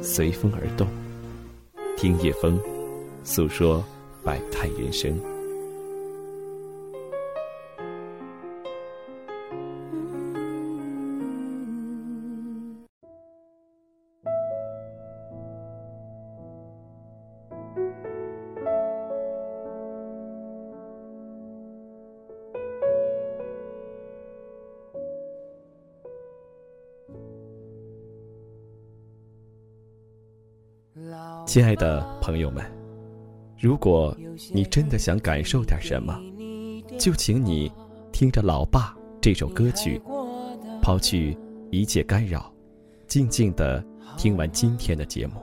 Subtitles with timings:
[0.00, 0.86] 随风而动，
[1.96, 2.58] 听夜风
[3.24, 3.84] 诉说
[4.24, 5.37] 百态人生。
[31.48, 32.62] 亲爱的朋友们，
[33.58, 34.14] 如果
[34.52, 36.14] 你真的想感受点什么，
[36.98, 37.72] 就请你
[38.12, 39.98] 听着《老爸》这首歌曲，
[40.82, 41.34] 抛去
[41.70, 42.52] 一切干扰，
[43.06, 43.82] 静静的
[44.18, 45.40] 听完今天的节目。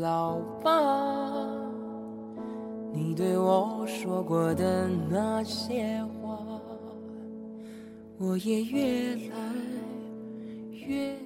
[0.00, 0.74] 老爸，
[2.92, 6.40] 你对我说过的那些话，
[8.18, 9.54] 我也越来
[10.72, 11.16] 越。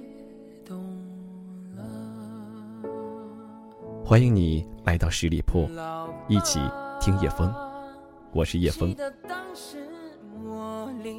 [4.10, 5.70] 欢迎你来到十里铺，
[6.26, 6.58] 一起
[7.00, 7.54] 听叶风。
[8.32, 8.92] 我是叶风。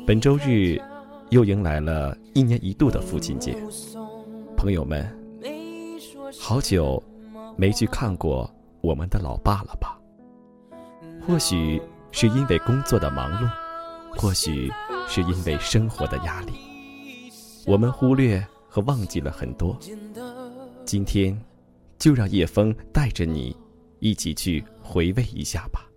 [0.06, 0.78] 本周日
[1.30, 3.56] 又迎来了一年一度的父亲节，
[4.58, 5.10] 朋友们，
[6.38, 7.02] 好久
[7.56, 9.98] 没去看过我们的老爸了吧？
[11.26, 11.82] 或许
[12.12, 13.50] 是因为工作的忙碌，
[14.18, 14.70] 或许
[15.08, 16.52] 是因为生活的压力，
[17.66, 19.78] 我们忽略和忘记了很多。
[20.84, 21.42] 今天。
[22.02, 23.56] 就让叶枫带着你
[24.00, 25.88] 一起去回味一下吧。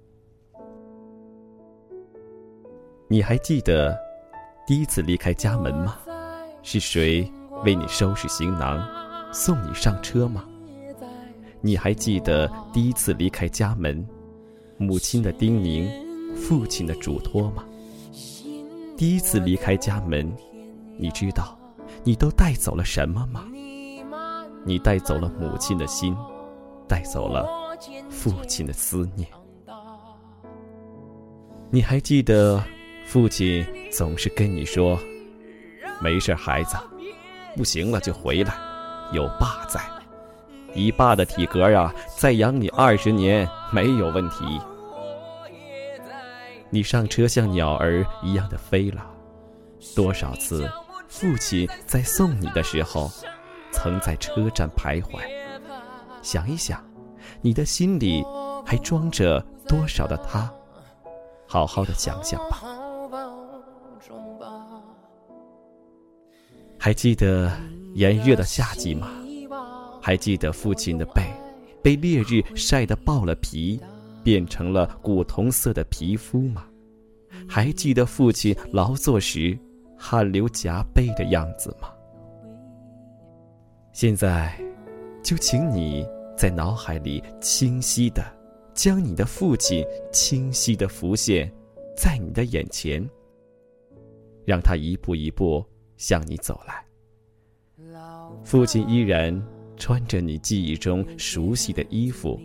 [3.09, 3.99] 你还记得
[4.67, 5.97] 第一次离开家门吗？
[6.63, 7.27] 是谁
[7.65, 8.87] 为你收拾行囊，
[9.33, 10.45] 送你上车吗？
[11.63, 14.07] 你还记得第一次离开家门，
[14.77, 15.89] 母亲的叮咛，
[16.37, 17.65] 父亲的嘱托吗？
[18.95, 20.31] 第一次离开家门，
[20.99, 21.59] 你知道
[22.03, 23.47] 你都带走了什么吗？
[24.65, 26.17] 你带走了母亲的心，
[26.89, 27.47] 带走了
[28.09, 29.29] 父亲的思念。
[31.71, 32.63] 你还记得
[33.05, 34.99] 父亲总是跟你说
[36.01, 36.77] ：“没事，孩子，
[37.57, 38.55] 不行了就回来，
[39.13, 39.81] 有爸在。
[40.75, 44.61] 以爸的体格呀，再养你二十年没有问题。”
[46.71, 49.07] 你上车像鸟儿一样的飞了，
[49.95, 50.69] 多少次，
[51.07, 53.11] 父亲在送你的时候。
[53.75, 55.21] 曾在车站徘徊，
[56.23, 56.83] 想一想，
[57.43, 58.25] 你的心里
[58.65, 60.49] 还装着多少的他？
[61.47, 62.63] 好好的想想吧。
[66.79, 67.51] 还记得
[67.95, 69.11] 炎热的夏季吗？
[70.01, 71.33] 还记得父亲的背
[71.83, 73.81] 被烈日晒得爆了皮，
[74.23, 76.65] 变成了古铜色的皮肤吗？
[77.49, 79.59] 还记得父亲劳作时
[79.99, 81.89] 汗流浃背的样子吗？
[83.95, 84.53] 现在，
[85.23, 86.05] 就请你
[86.37, 88.25] 在脑海里清晰的
[88.75, 91.49] 将你的父亲清晰的浮现
[91.97, 93.09] 在你的眼前，
[94.45, 95.65] 让他一步一步
[95.97, 96.85] 向你走来。
[98.43, 99.41] 父亲依然
[99.77, 102.37] 穿着你记忆中熟悉的衣服，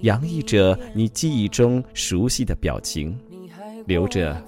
[0.00, 3.14] 洋溢着你记忆中熟悉的表情，
[3.86, 4.42] 留着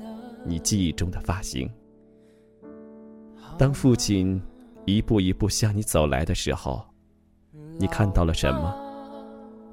[0.47, 1.71] 你记忆中的发型。
[3.59, 4.41] 当父亲。
[4.97, 6.83] 一步一步向你走来的时候，
[7.79, 8.75] 你看到了什么？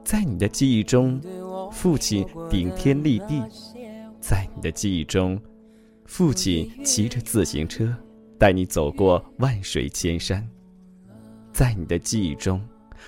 [0.04, 1.20] 在你的记忆中，
[1.72, 3.42] 父亲顶天立地；
[4.20, 5.40] 在你的记忆中，
[6.06, 7.92] 父亲骑着自行车
[8.38, 10.42] 带你走过万水千山；
[11.52, 12.62] 在你的记忆中，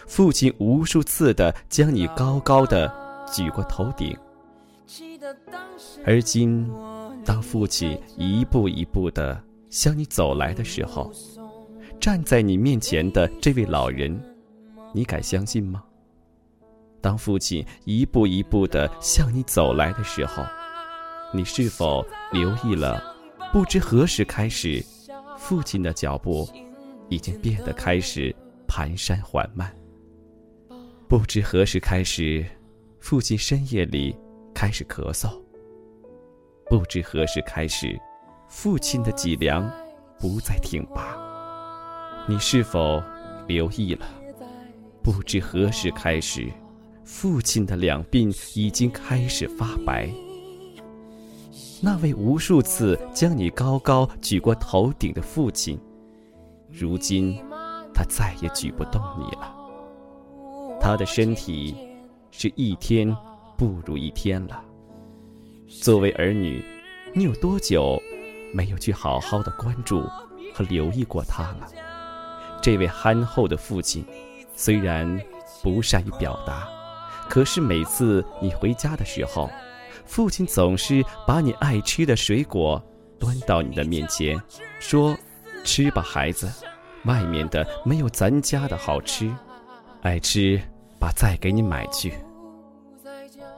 [0.08, 2.92] 父亲无数次的将你高高的
[3.31, 4.18] 举过头顶。
[6.06, 6.68] 而今，
[7.24, 9.40] 当父亲一步一步的
[9.70, 11.12] 向你走来的时候，
[12.00, 14.20] 站在你面前的这位老人，
[14.94, 15.84] 你敢相信吗？
[17.02, 20.44] 当父亲一步一步的向你走来的时候，
[21.34, 23.16] 你是否留意了？
[23.52, 24.84] 不知何时开始，
[25.38, 26.48] 父亲的脚步
[27.10, 28.36] 已经变得开始
[28.68, 29.74] 蹒跚缓慢。
[31.08, 32.46] 不知何时开始，
[33.00, 34.16] 父亲深夜里
[34.54, 35.30] 开始咳嗽。
[36.70, 37.98] 不知何时开始，
[38.50, 39.70] 父亲的脊梁
[40.20, 41.27] 不再挺拔。
[42.30, 43.02] 你是否
[43.48, 44.06] 留意了，
[45.02, 46.52] 不知何时开始，
[47.06, 50.10] 父亲的两鬓已经开始发白。
[51.82, 55.80] 那位无数次将你高高举过头顶的父亲，
[56.70, 57.42] 如今
[57.94, 59.56] 他再也举不动你了。
[60.82, 61.74] 他的身体
[62.30, 63.16] 是一天
[63.58, 64.62] 不如一天了。
[65.70, 66.62] 作为儿女，
[67.14, 67.98] 你有多久
[68.54, 70.02] 没有去好好的关注
[70.54, 71.70] 和留意过他了？
[72.62, 74.06] 这位憨厚的父亲，
[74.56, 75.19] 虽然
[75.63, 76.68] 不善于表达，
[77.30, 79.50] 可是每次你回家的时候，
[80.06, 82.81] 父亲总是把你爱吃的水果
[83.19, 84.39] 端到你的面前，
[84.80, 85.18] 说
[85.63, 86.50] ：“吃吧，孩子，
[87.06, 89.33] 外面的没有咱家的好吃，
[90.01, 90.62] 爱吃
[91.00, 92.13] 把再给你买去。”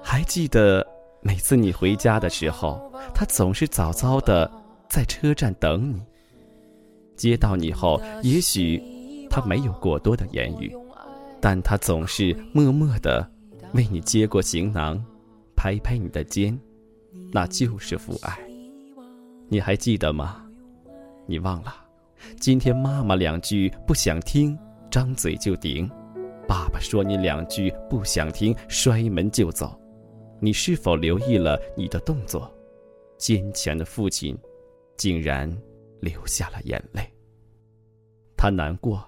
[0.02, 0.86] 还记得
[1.22, 4.50] 每次你回家的时候，他总是早早的
[4.88, 6.02] 在车站等你。
[7.20, 8.82] 接到你后，也许
[9.30, 10.74] 他没有过多的言语，
[11.42, 13.30] 但他总是默默的
[13.74, 14.98] 为你接过行囊。
[15.54, 16.58] 拍拍你的肩，
[17.34, 18.40] 那就是父爱。
[19.50, 20.42] 你还记得吗？
[21.26, 21.76] 你忘了？
[22.40, 24.58] 今天妈妈两句不想听，
[24.90, 25.86] 张嘴就顶；
[26.48, 29.78] 爸爸说你两句不想听，摔门就走。
[30.40, 32.50] 你是否留意了你的动作？
[33.18, 34.38] 坚强的父亲，
[34.96, 35.54] 竟然
[36.00, 37.02] 流下了眼泪。
[38.38, 39.04] 他难过，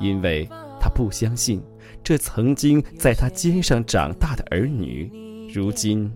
[0.00, 0.48] 因为
[0.80, 1.62] 他不相信，
[2.02, 5.10] 这曾经在他肩上长大的儿女。
[5.52, 6.12] 如今，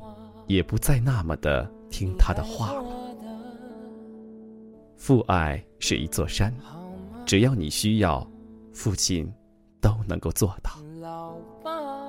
[0.46, 2.84] 也不再那么的听他的话了。
[4.96, 6.52] 父爱是一座山，
[7.24, 8.28] 只要你需要，
[8.72, 9.32] 父亲
[9.80, 10.72] 都能够做到。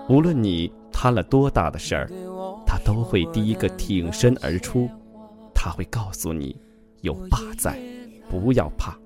[0.09, 2.09] 无论你摊了多大的事儿，
[2.65, 4.89] 他都会第一个挺身而出。
[5.53, 6.59] 他会告诉你，
[7.01, 7.79] 有爸在，
[8.30, 8.98] 不要怕。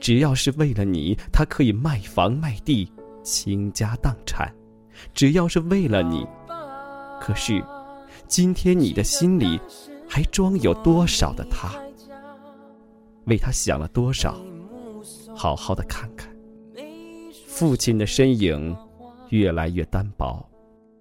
[0.00, 2.90] 只要是为了你，他可以卖房卖地，
[3.22, 4.52] 倾家荡产。
[5.14, 6.26] 只要是为了你。
[7.20, 7.64] 可是，
[8.26, 9.58] 今天你的心里
[10.08, 11.70] 还装有多少的他？
[13.24, 14.36] 为他想了多少？
[15.34, 16.34] 好好的看看，
[17.46, 18.76] 父亲的身影
[19.30, 20.46] 越来越单薄，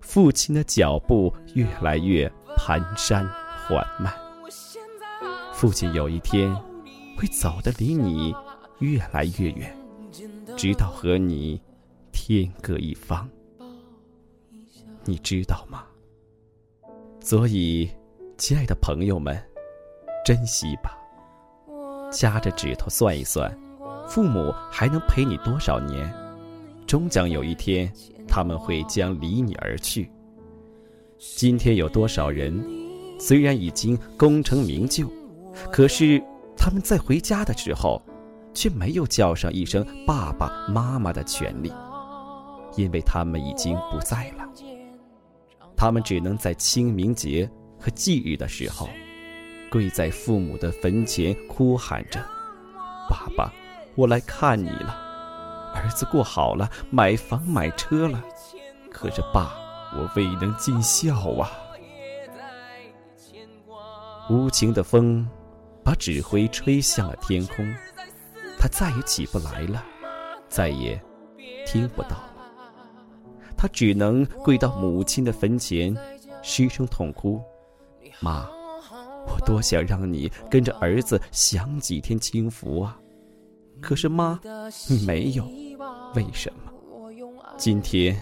[0.02, 3.26] 父亲的脚步越来越蹒跚
[3.68, 4.14] 缓慢。
[5.54, 6.54] 父亲有一天
[7.16, 8.34] 会走得离你
[8.80, 9.76] 越来越远，
[10.58, 11.62] 直到和你
[12.12, 13.28] 天各一方。
[15.06, 15.86] 你知道吗？
[17.20, 17.90] 所以，
[18.38, 19.42] 亲爱的朋友们，
[20.26, 20.98] 珍惜吧。
[22.12, 23.56] 掐着指头算一算，
[24.08, 26.14] 父母还能陪你多少年？
[26.88, 27.92] 终将有一天，
[28.28, 30.10] 他们会将离你而去。
[31.18, 32.64] 今天有多少人，
[33.20, 35.10] 虽然已经功成名就，
[35.72, 36.22] 可是
[36.58, 38.02] 他们在回家的时候，
[38.54, 41.72] 却没有叫上一声爸爸妈妈的权利，
[42.76, 44.46] 因为他们已经不在了。
[45.78, 47.50] 他们只能在清明节
[47.80, 48.90] 和忌日的时候，
[49.70, 52.20] 跪在父母的坟前哭喊着
[53.10, 53.54] ：“爸爸，
[53.96, 54.96] 我来看你了，
[55.76, 58.24] 儿子过好了，买房买车了。
[58.90, 59.54] 可是爸，
[59.94, 61.52] 我未能尽孝啊！”
[64.30, 65.28] 无情的风，
[65.86, 67.64] 把纸灰吹向了天空，
[68.58, 69.86] 他再也起不来了，
[70.50, 71.00] 再也
[71.64, 72.34] 听不到了。
[73.56, 75.96] 他只能跪到母亲的坟前，
[76.42, 77.40] 失声痛哭
[78.20, 78.50] ：“妈，
[79.28, 83.00] 我多想让你跟着儿子享几天清福啊！
[83.80, 84.40] 可是妈，
[84.90, 85.48] 你没有，
[86.16, 86.72] 为什么？
[87.58, 88.20] 今天，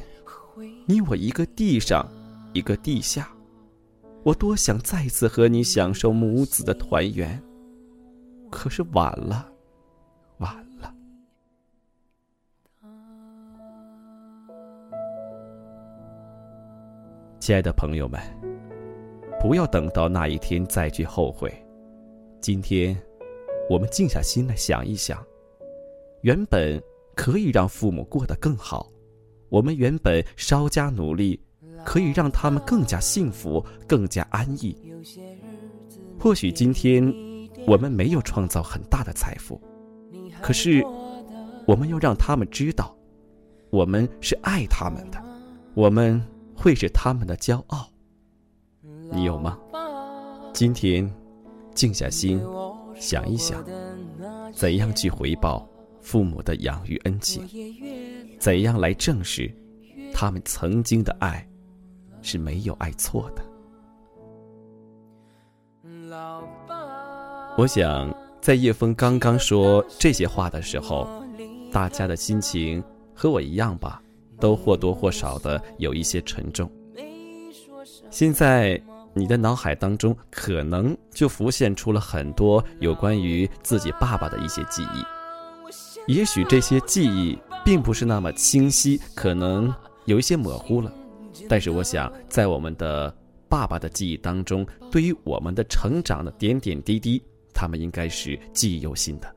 [0.86, 2.06] 你我一个地上，
[2.52, 3.32] 一个地下，
[4.24, 7.42] 我多想再次和你享受母子的团圆，
[8.54, 9.52] 可是晚了，
[10.38, 10.94] 晚了。”
[17.40, 18.22] 亲爱的朋友们，
[19.42, 21.52] 不要等到那一天再去后悔。
[22.40, 22.96] 今天，
[23.70, 25.26] 我们静下心来想一想，
[26.22, 26.80] 原本
[27.16, 28.88] 可以让父母过得更好，
[29.50, 31.42] 我们原本稍加努力，
[31.84, 34.78] 可以让他们更加幸福、更加安逸。
[36.20, 37.04] 或许今天
[37.68, 39.62] 我们没有创造很大的财富，
[40.42, 40.84] 可是
[41.68, 42.96] 我们要让他们知道，
[43.70, 45.24] 我们是爱他们的，
[45.74, 46.22] 我们。
[46.56, 47.90] 会是他们的骄傲，
[49.12, 49.58] 你有吗？
[50.54, 51.12] 今天，
[51.74, 52.40] 静下心，
[52.96, 53.62] 想一想，
[54.54, 55.68] 怎样去回报
[56.00, 57.46] 父母的养育恩情？
[58.40, 59.54] 怎样来证实
[60.14, 61.46] 他们曾经的爱
[62.22, 63.44] 是没有爱错的？
[67.56, 71.08] 我想，在叶枫刚刚说这些话的时候，
[71.72, 72.84] 大家的心情
[73.14, 74.02] 和我一样吧，
[74.40, 76.70] 都或多或少的有一些沉重。
[78.10, 78.82] 现在
[79.14, 89.72] 你的脑海当中可能就浮现出了很多有关于自己爸爸的一些记忆，也许这些记忆并不是那么清晰，可能
[90.06, 90.92] 有一些模糊了。
[91.48, 93.16] 但是我想，在我们的
[93.48, 97.22] 爸爸的记忆当中，对于我们的成长的点点滴滴，
[97.54, 99.36] 他们应该是记忆犹新的。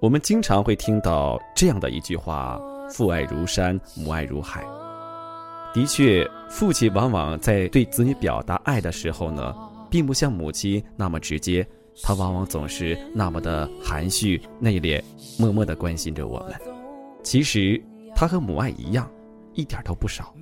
[0.00, 4.64] 我们经常会听到这样的一句话：“父爱如山，母爱如海。”
[5.74, 9.54] 的确，父亲往往在对子女表达爱的时候呢，
[9.90, 11.66] 并不像母亲那么直接，
[12.02, 15.02] 他往往总是那么的含蓄内敛，
[15.38, 16.54] 默默的关心着我们。
[17.22, 17.80] 其实，
[18.14, 19.10] 他和母爱一样，
[19.52, 20.34] 一点都不少。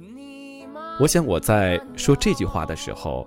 [1.00, 3.26] 我想我在说这句话的时候，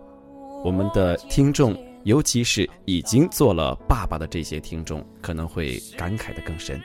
[0.64, 6.82] 我们的听众，尤其是已经做了爸爸的这些听众，可能会感慨的更深。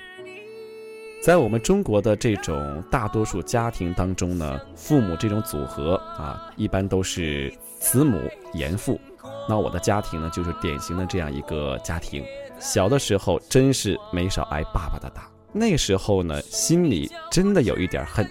[1.23, 8.19] 在我们中国的这种大多数家庭当中呢，父母这种组合啊，一般都是慈母
[8.53, 9.01] 严父。
[9.49, 12.23] 那我的家庭呢，就是典型的这样一个家庭。
[12.59, 18.29] 小的时候真是没少挨爸爸的打，那时候呢，心里真的有一点恨。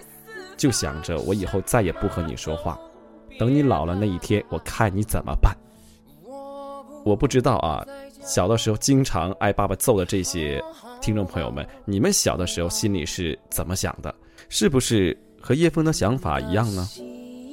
[0.56, 2.78] 就想着我以后再也不和你说话，
[3.38, 5.52] 等你老了那一天，我看你怎么办。
[7.04, 7.86] 我不知道啊，
[8.22, 10.62] 小的时候经常挨爸爸揍的这些
[11.02, 14.14] 听众朋友们，你们小的时候心里是怎么想的？
[14.48, 16.88] 是不是和叶枫的想法一样呢？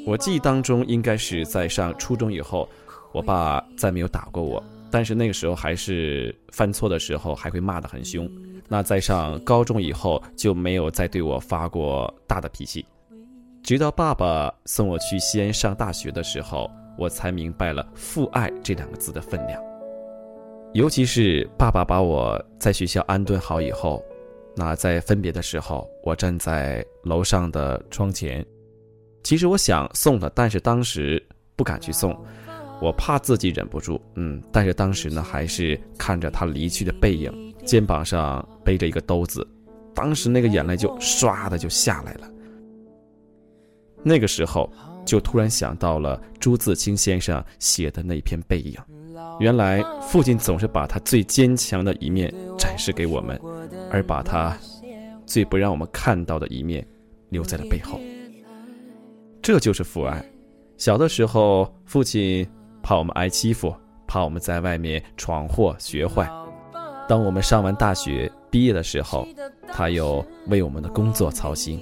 [0.07, 2.67] 我记忆当中应该是在上初中以后，
[3.11, 8.29] 我爸再没有打过我，但是那个时候还是犯错的时候还会骂得很凶。
[8.69, 12.85] 那在上高中以后就没有再对我发过大的脾气，
[13.61, 19.59] 直到爸爸送我去西安上大学的时候，我才明白了“父爱”这两个字的分量。
[20.73, 24.05] 尤其是爸爸把我在学校安顿好以后，
[24.55, 28.45] 那在分别的时候，我站在楼上的窗前，
[29.23, 31.19] 其实我想送他，但是当时
[31.55, 32.15] 不敢去送，
[32.79, 33.99] 我怕自己忍不住。
[34.13, 37.33] 嗯，但是当时呢，还是看着他离去的背影。
[37.65, 39.47] 肩膀上背着一个兜子，
[39.95, 42.29] 当时那个眼泪就唰的就下来了。
[44.03, 44.71] 那个时候，
[45.05, 48.73] 就突然想到了朱自清先生写的那篇《背影》，
[49.39, 53.39] 原来父亲总是把他最坚强的一面展示给我们，
[53.89, 54.57] 而把他
[55.25, 56.85] 最不让我们看到的一面
[57.29, 57.99] 留在了背后。
[59.41, 60.23] 这就是父爱。
[60.77, 62.47] 小的时候，父亲
[62.81, 63.73] 怕我们挨欺负，
[64.07, 66.29] 怕我们在外面闯祸学坏。
[67.07, 69.27] 当我们上完大学毕业的时候，
[69.67, 71.79] 他又为我们的工作操心；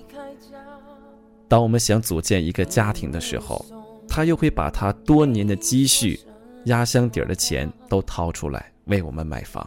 [1.49, 3.65] 当我们想组建一个家庭的时候，
[4.07, 6.17] 他又会把他多年的积蓄、
[6.65, 9.65] 压箱底儿的钱都掏出来为我们买房；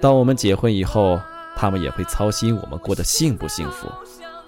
[0.00, 1.18] 当我们结婚以后，
[1.56, 3.88] 他们也会操心我们过得幸不幸福；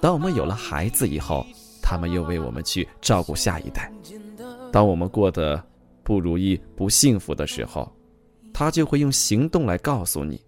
[0.00, 1.46] 当我们有了孩子以后，
[1.82, 3.90] 他们又为我们去照顾下一代；
[4.70, 5.62] 当我们过得
[6.02, 7.90] 不如意、不幸福的时候，
[8.52, 10.38] 他就会用行动来告诉你：“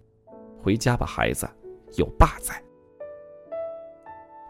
[0.61, 1.49] 回家吧，孩子，
[1.95, 2.61] 有爸在。”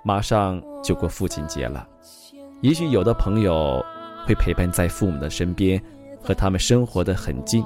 [0.03, 1.87] 马上就过父亲节了，
[2.61, 3.83] 也许有的朋友
[4.25, 5.81] 会陪伴在父母的身边，
[6.21, 7.63] 和他们生活的很近，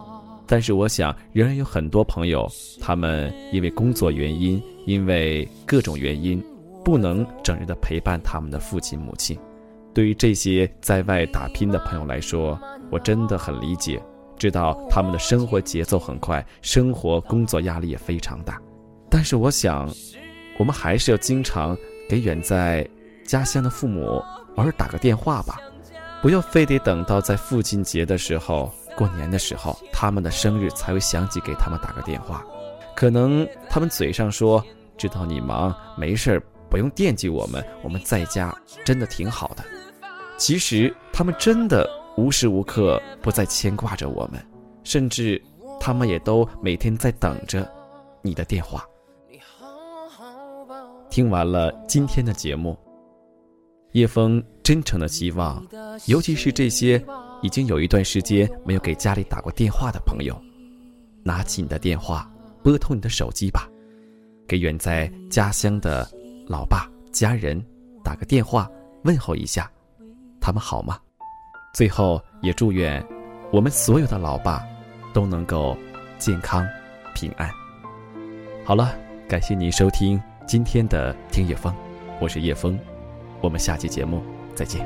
[0.48, 2.48] 但是我想，仍然有很多朋友，
[2.82, 6.44] 他们因为工作原因，因为各种原因，
[6.84, 9.38] 不能整日的陪伴他们的父亲母亲。
[9.94, 12.60] 对于这些在外打拼的朋友来说，
[12.90, 14.02] 我真的很理解。
[14.36, 18.60] 知道他们的生活节奏很快，生活工作压力也非常大，
[19.10, 19.88] 但是我想，
[20.58, 21.78] 我们还是要经常
[22.10, 22.88] 给远在
[23.25, 24.24] 家乡的父母
[24.55, 25.60] 偶尔打个电话吧，
[26.22, 32.43] 不要非得等到在父亲节的时候、过年的时候，他们的生日才会想起给他们打个电话。
[32.95, 34.63] 可能他们嘴上说
[34.98, 38.55] 知道你忙，没事儿，不用惦记我们，我们在家
[38.86, 39.63] 真的挺好的。
[40.38, 41.89] 其实他们真的。
[42.15, 44.39] 无时无刻不在牵挂着我们，
[44.83, 45.41] 甚至
[45.79, 47.67] 他们也都每天在等着
[48.22, 48.86] 你的电话。
[51.13, 52.75] 听完了今天的节目，
[53.91, 55.63] 叶枫真诚的希望，
[56.08, 57.00] 尤其是这些
[57.43, 60.36] 已经有一段时间没有给家里打过电话的朋友，
[61.22, 62.27] 拿起你的电话，
[62.63, 63.70] 拨通你的手机吧，
[64.48, 66.10] 给远在家乡的
[66.48, 67.63] 老爸家人
[68.03, 68.67] 打个电话，
[69.03, 69.72] 问候一下，
[70.41, 70.98] 他们好吗？
[71.75, 73.05] 最后，也祝愿
[73.51, 74.63] 我们所有的老爸
[75.13, 75.77] 都能够
[76.17, 76.67] 健康
[77.13, 77.48] 平安。
[78.65, 78.96] 好了，
[79.29, 81.73] 感谢您收听今天的听叶风，
[82.19, 82.77] 我是叶风，
[83.41, 84.21] 我们下期节目
[84.53, 84.85] 再见。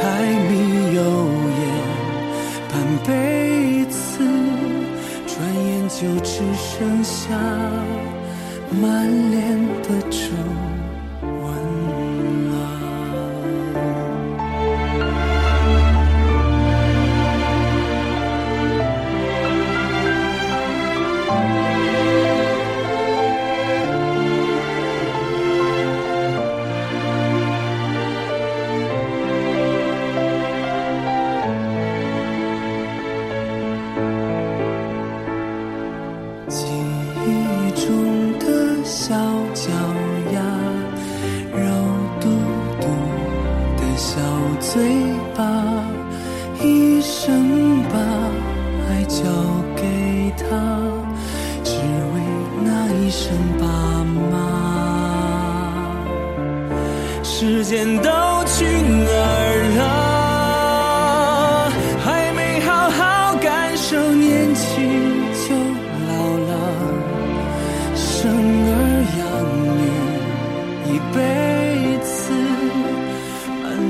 [0.00, 0.06] 柴
[0.48, 1.00] 米油
[1.60, 1.62] 盐
[2.70, 2.72] 半
[3.06, 4.24] 辈子，
[5.26, 7.36] 转眼就只剩下
[8.80, 8.80] 满
[9.30, 9.38] 脸
[9.82, 10.18] 的皱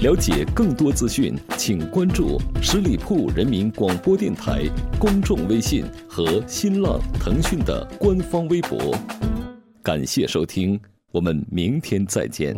[0.00, 4.62] 了解更多资讯，请关注十里铺人民广播电台
[4.98, 8.96] 公众微信和新浪、腾讯的官方微博。
[9.82, 10.80] 感谢收听，
[11.12, 12.56] 我们明天再见。